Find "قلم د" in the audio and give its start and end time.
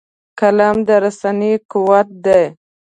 0.39-0.89